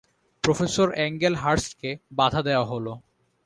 Professor 0.43 0.87
অ্যাংগেল 0.93 1.33
হার্স্টকে 1.35 1.89
বাধা 2.17 2.41
দেয়া 2.47 2.63
হল। 2.63 2.85